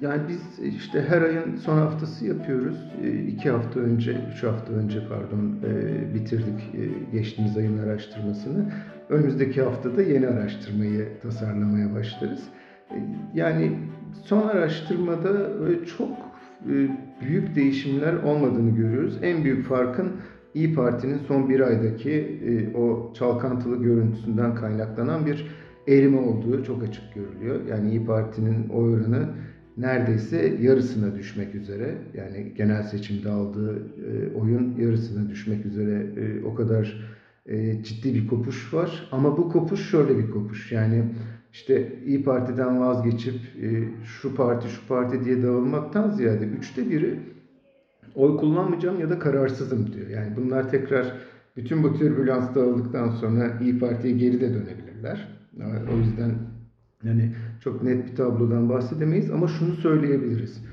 [0.00, 2.76] Yani biz işte her ayın son haftası yapıyoruz.
[3.02, 8.72] E, iki hafta önce, üç hafta önce pardon e, bitirdik e, geçtiğimiz ayın araştırmasını.
[9.08, 12.42] Önümüzdeki haftada yeni araştırmayı tasarlamaya başlarız.
[13.34, 13.72] Yani
[14.24, 15.48] son araştırmada
[15.98, 16.18] çok
[17.20, 19.18] büyük değişimler olmadığını görüyoruz.
[19.22, 20.12] En büyük farkın
[20.54, 22.40] İyi Parti'nin son bir aydaki
[22.74, 25.46] o çalkantılı görüntüsünden kaynaklanan bir
[25.88, 27.60] erime olduğu çok açık görülüyor.
[27.68, 29.28] Yani İyi Parti'nin oy oranı
[29.76, 31.94] neredeyse yarısına düşmek üzere.
[32.14, 37.10] Yani genel seçimde aldığı e, oyun yarısına düşmek üzere e, o kadar
[37.46, 39.08] e, ciddi bir kopuş var.
[39.12, 40.72] Ama bu kopuş şöyle bir kopuş.
[40.72, 41.04] Yani
[41.52, 47.18] işte İyi Parti'den vazgeçip e, şu parti şu parti diye dağılmaktan ziyade üçte biri
[48.14, 50.08] oy kullanmayacağım ya da kararsızım diyor.
[50.08, 51.12] Yani bunlar tekrar
[51.56, 55.28] bütün bu türbülans dağıldıktan sonra İyi Parti'ye geri de dönebilirler.
[55.94, 56.32] O yüzden
[57.04, 60.64] yani çok net bir tablodan bahsedemeyiz ama şunu söyleyebiliriz.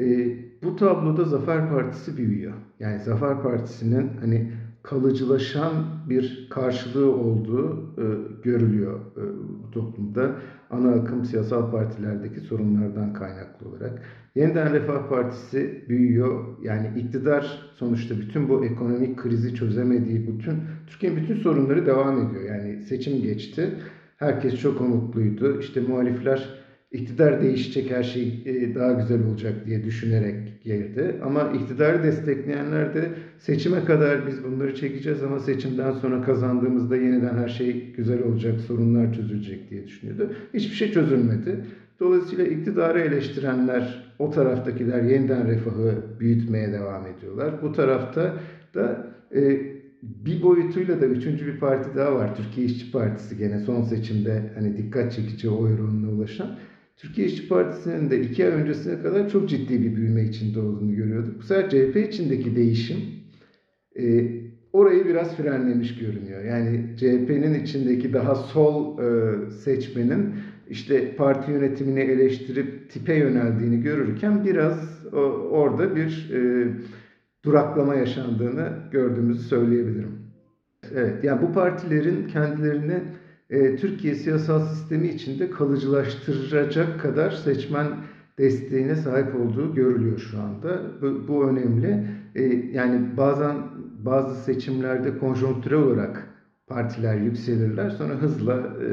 [0.00, 2.52] E, bu tabloda Zafer Partisi büyüyor.
[2.80, 5.72] Yani Zafer Partisi'nin hani kalıcılaşan
[6.08, 8.04] bir karşılığı olduğu e,
[8.42, 9.24] görülüyor e,
[9.72, 10.36] toplumda.
[10.70, 14.02] Ana akım siyasal partilerdeki sorunlardan kaynaklı olarak.
[14.34, 16.44] Yeniden Refah Partisi büyüyor.
[16.62, 20.54] Yani iktidar sonuçta bütün bu ekonomik krizi çözemediği bütün
[20.86, 22.42] Türkiye'nin bütün sorunları devam ediyor.
[22.42, 23.78] Yani seçim geçti.
[24.22, 25.60] Herkes çok umutluydu.
[25.60, 26.48] İşte muhalifler
[26.92, 31.16] iktidar değişecek her şey e, daha güzel olacak diye düşünerek girdi.
[31.24, 33.08] Ama iktidarı destekleyenler de
[33.38, 39.14] seçime kadar biz bunları çekeceğiz ama seçimden sonra kazandığımızda yeniden her şey güzel olacak, sorunlar
[39.14, 40.32] çözülecek diye düşünüyordu.
[40.54, 41.64] Hiçbir şey çözülmedi.
[42.00, 47.54] Dolayısıyla iktidarı eleştirenler, o taraftakiler yeniden refahı büyütmeye devam ediyorlar.
[47.62, 48.34] Bu tarafta
[48.74, 49.71] da e,
[50.02, 52.36] bir boyutuyla da üçüncü bir parti daha var.
[52.36, 56.58] Türkiye İşçi Partisi gene son seçimde hani dikkat çekici oy oranına ulaşan.
[56.96, 61.38] Türkiye İşçi Partisi'nin de iki ay öncesine kadar çok ciddi bir büyüme içinde olduğunu görüyorduk.
[61.38, 62.98] Bu sefer CHP içindeki değişim
[63.98, 64.26] e,
[64.72, 66.44] orayı biraz frenlemiş görünüyor.
[66.44, 70.34] Yani CHP'nin içindeki daha sol e, seçmenin
[70.70, 75.18] işte parti yönetimini eleştirip tipe yöneldiğini görürken biraz o,
[75.50, 76.68] orada bir e,
[77.44, 80.22] duraklama yaşandığını gördüğümüzü söyleyebilirim.
[80.94, 83.02] Evet, yani bu partilerin kendilerini
[83.50, 87.86] e, Türkiye siyasal sistemi içinde kalıcılaştıracak kadar seçmen
[88.38, 90.82] desteğine sahip olduğu görülüyor şu anda.
[91.02, 92.06] Bu, bu önemli.
[92.34, 93.56] E, yani bazen
[94.04, 96.28] bazı seçimlerde konjonktürel olarak
[96.66, 98.86] partiler yükselirler, sonra hızla e,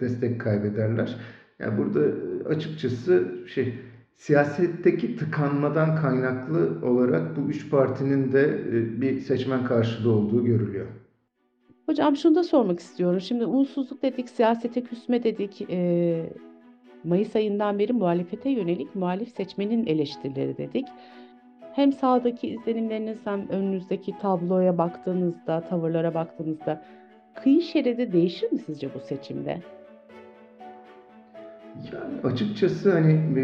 [0.00, 1.16] destek kaybederler.
[1.58, 2.00] Yani burada
[2.48, 3.74] açıkçası şey
[4.16, 10.86] siyasetteki tıkanmadan kaynaklı olarak bu üç partinin de e, bir seçmen karşılığı olduğu görülüyor.
[11.86, 13.20] Hocam şunu da sormak istiyorum.
[13.20, 15.66] Şimdi umutsuzluk dedik, siyasete küsme dedik.
[15.70, 16.32] E,
[17.04, 20.86] Mayıs ayından beri muhalefete yönelik muhalif seçmenin eleştirileri dedik.
[21.72, 26.82] Hem sağdaki izlenimleriniz hem önünüzdeki tabloya baktığınızda, tavırlara baktığınızda
[27.34, 29.62] kıyı şeridi değişir mi sizce bu seçimde?
[31.92, 33.36] Yani açıkçası hani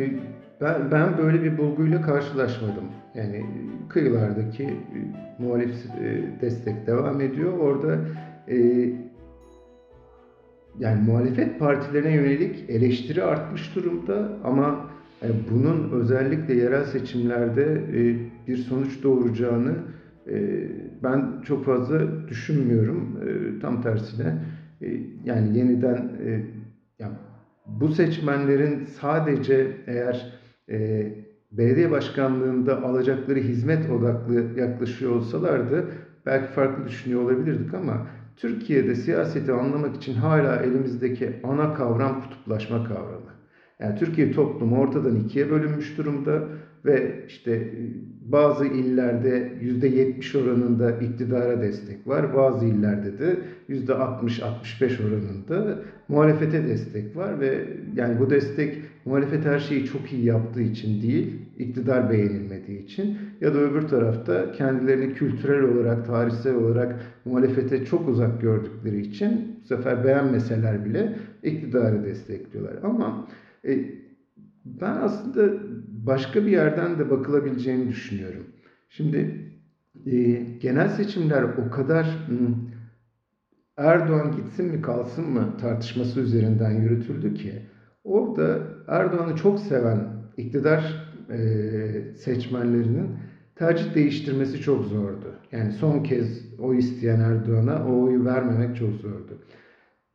[0.62, 2.84] ben, ben böyle bir bulguyla karşılaşmadım.
[3.14, 3.46] Yani
[3.88, 4.98] kıyılardaki e,
[5.38, 7.58] muhalif e, destek devam ediyor.
[7.58, 7.98] Orada
[8.48, 8.56] e,
[10.78, 14.90] yani muhalefet partilerine yönelik eleştiri artmış durumda ama
[15.22, 18.16] e, bunun özellikle yerel seçimlerde e,
[18.48, 19.74] bir sonuç doğuracağını
[20.30, 20.68] e,
[21.02, 23.20] ben çok fazla düşünmüyorum.
[23.62, 24.34] Tam tersine
[25.24, 26.10] yani yeniden
[26.98, 27.12] yani
[27.66, 30.41] bu seçmenlerin sadece eğer
[31.52, 35.88] belediye başkanlığında alacakları hizmet odaklı yaklaşıyor olsalardı
[36.26, 38.06] belki farklı düşünüyor olabilirdik ama
[38.36, 43.32] Türkiye'de siyaseti anlamak için hala elimizdeki ana kavram kutuplaşma kavramı.
[43.80, 46.42] Yani Türkiye toplumu ortadan ikiye bölünmüş durumda
[46.84, 47.78] ve işte e,
[48.28, 52.36] bazı illerde yüzde 70 oranında iktidara destek var.
[52.36, 59.58] Bazı illerde de yüzde 60-65 oranında muhalefete destek var ve yani bu destek muhalefet her
[59.58, 65.62] şeyi çok iyi yaptığı için değil, iktidar beğenilmediği için ya da öbür tarafta kendilerini kültürel
[65.62, 72.74] olarak, tarihsel olarak muhalefete çok uzak gördükleri için bu sefer beğenmeseler bile iktidarı destekliyorlar.
[72.82, 73.28] Ama
[73.64, 73.78] e,
[74.64, 75.52] ben aslında
[76.06, 78.46] başka bir yerden de bakılabileceğini düşünüyorum.
[78.88, 79.48] Şimdi
[80.06, 80.20] e,
[80.60, 82.54] genel seçimler o kadar hmm,
[83.76, 87.52] Erdoğan gitsin mi kalsın mı tartışması üzerinden yürütüldü ki
[88.04, 91.38] orada Erdoğan'ı çok seven iktidar e,
[92.16, 93.08] seçmenlerinin
[93.56, 95.34] tercih değiştirmesi çok zordu.
[95.52, 99.38] Yani son kez o isteyen Erdoğan'a o oyu vermemek çok zordu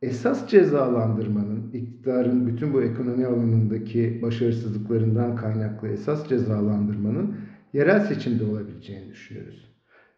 [0.02, 7.36] esas cezalandırmanın, iktidarın bütün bu ekonomi alanındaki başarısızlıklarından kaynaklı esas cezalandırmanın
[7.72, 9.68] yerel seçimde olabileceğini düşünüyoruz.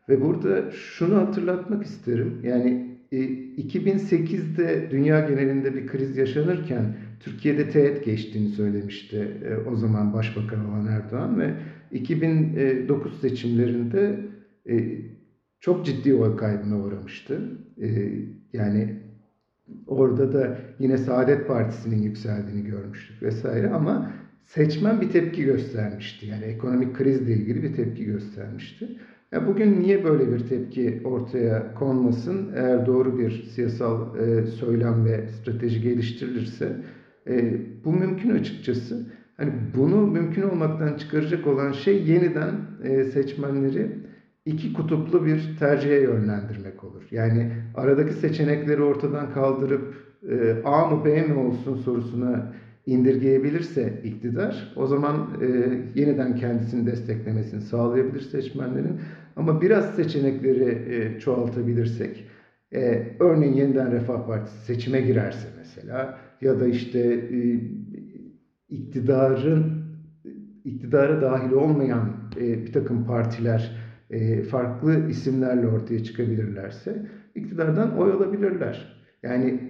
[0.09, 2.41] Ve burada şunu hatırlatmak isterim.
[2.43, 10.13] Yani 2008'de e, dünya genelinde bir kriz yaşanırken Türkiye'de teğet geçtiğini söylemişti e, o zaman
[10.13, 11.55] Başbakan olan Erdoğan ve
[11.93, 14.21] 2009 seçimlerinde
[14.69, 14.99] e,
[15.61, 17.41] çok ciddi oy kaybına uğramıştı.
[18.53, 18.97] Yani
[19.87, 24.13] Orada da yine Saadet Partisi'nin yükseldiğini görmüştük vesaire ama
[24.45, 26.27] seçmen bir tepki göstermişti.
[26.27, 28.89] Yani ekonomik krizle ilgili bir tepki göstermişti.
[29.33, 32.53] Ya bugün niye böyle bir tepki ortaya konmasın?
[32.55, 36.77] Eğer doğru bir siyasal e, söylem ve strateji geliştirilirse
[37.27, 37.55] e,
[37.85, 39.07] bu mümkün açıkçası.
[39.37, 42.55] Hani bunu mümkün olmaktan çıkaracak olan şey yeniden
[42.85, 43.89] e, seçmenleri
[44.45, 47.03] iki kutuplu bir tercihe yönlendirmek olur.
[47.11, 49.95] Yani aradaki seçenekleri ortadan kaldırıp
[50.31, 52.53] e, A mı B mi olsun sorusuna
[52.87, 55.47] indirgeyebilirse iktidar o zaman e,
[56.01, 59.01] yeniden kendisini desteklemesini sağlayabilir seçmenlerin.
[59.37, 62.27] Ama biraz seçenekleri e, çoğaltabilirsek
[62.75, 66.99] e, örneğin yeniden Refah Partisi seçime girerse mesela ya da işte
[67.33, 67.61] e,
[68.69, 69.81] iktidarın
[70.65, 73.77] iktidara dahil olmayan e, bir takım partiler
[74.11, 79.01] e, farklı isimlerle ortaya çıkabilirlerse iktidardan oy alabilirler.
[79.23, 79.61] Yani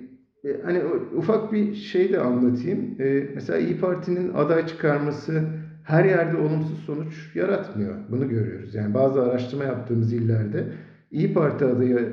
[0.45, 0.83] e, hani
[1.17, 3.01] ufak bir şey de anlatayım.
[3.01, 5.43] E, mesela İyi Parti'nin aday çıkarması
[5.85, 7.95] her yerde olumsuz sonuç yaratmıyor.
[8.11, 8.75] Bunu görüyoruz.
[8.75, 10.65] Yani bazı araştırma yaptığımız illerde
[11.11, 12.13] İyi Parti adayı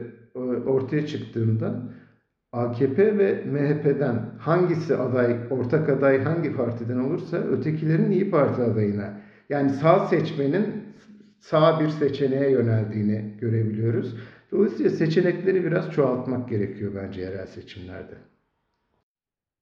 [0.65, 1.83] ortaya çıktığında
[2.51, 9.13] AKP ve MHP'den hangisi aday, ortak aday hangi partiden olursa ötekilerin İyi Parti adayına
[9.49, 10.67] yani sağ seçmenin
[11.39, 14.17] sağ bir seçeneğe yöneldiğini görebiliyoruz.
[14.51, 18.15] Dolayısıyla seçenekleri biraz çoğaltmak gerekiyor bence yerel seçimlerde.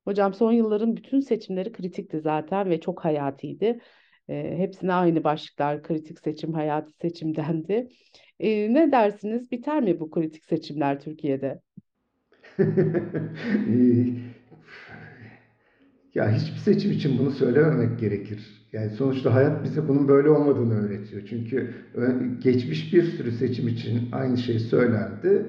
[0.06, 3.80] Hocam son yılların bütün seçimleri kritikti zaten ve çok hayatiydi.
[4.30, 7.89] E, hepsine aynı başlıklar kritik seçim, hayati seçim dendi.
[8.39, 9.52] E, ne dersiniz?
[9.52, 11.62] Biter mi bu kritik seçimler Türkiye'de?
[16.15, 18.67] ya hiçbir seçim için bunu söylememek gerekir.
[18.73, 21.21] Yani sonuçta hayat bize bunun böyle olmadığını öğretiyor.
[21.30, 21.73] Çünkü
[22.39, 25.45] geçmiş bir sürü seçim için aynı şey söylendi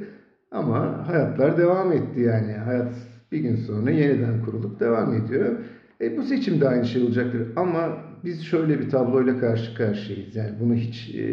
[0.51, 2.53] ama hayatlar devam etti yani.
[2.53, 2.95] Hayat
[3.33, 5.57] bir gün sonra yeniden kurulup devam ediyor.
[6.01, 10.37] E, bu seçim de aynı şey olacaktır ama biz şöyle bir tabloyla karşı karşıyayız.
[10.37, 11.27] Yani bunu hiç e,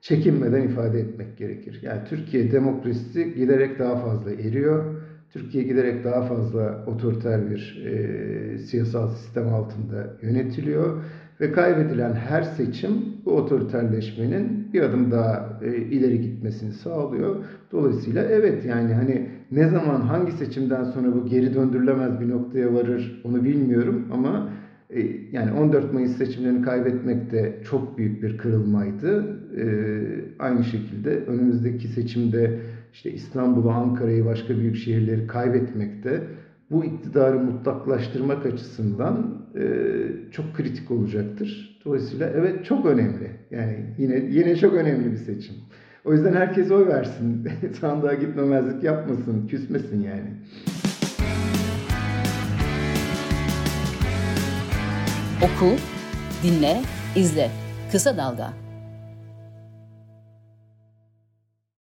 [0.00, 1.78] çekinmeden ifade etmek gerekir.
[1.82, 5.03] Yani Türkiye demokrasisi giderek daha fazla eriyor.
[5.34, 11.02] Türkiye giderek daha fazla otoriter bir e, siyasal sistem altında yönetiliyor
[11.40, 12.90] ve kaybedilen her seçim
[13.24, 17.36] bu otoriterleşmenin bir adım daha e, ileri gitmesini sağlıyor.
[17.72, 23.20] Dolayısıyla evet yani hani ne zaman hangi seçimden sonra bu geri döndürülemez bir noktaya varır
[23.24, 24.48] onu bilmiyorum ama
[24.90, 25.00] e,
[25.32, 29.24] yani 14 Mayıs seçimlerini kaybetmek de çok büyük bir kırılmaydı.
[29.56, 29.64] E,
[30.38, 32.60] aynı şekilde önümüzdeki seçimde
[32.94, 36.22] işte İstanbul'u, Ankara'yı, başka büyük şehirleri kaybetmekte
[36.70, 39.62] bu iktidarı mutlaklaştırmak açısından e,
[40.30, 41.80] çok kritik olacaktır.
[41.84, 43.30] Dolayısıyla evet çok önemli.
[43.50, 45.54] Yani yine yine çok önemli bir seçim.
[46.04, 47.48] O yüzden herkes oy versin.
[47.80, 50.30] Sandığa gitmemezlik yapmasın, küsmesin yani.
[55.42, 55.76] Oku,
[56.42, 56.80] dinle,
[57.16, 57.50] izle.
[57.92, 58.63] Kısa Dalga.